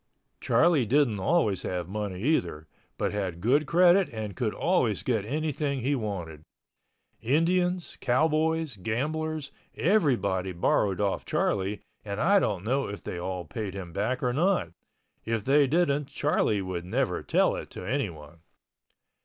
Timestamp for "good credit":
3.39-4.09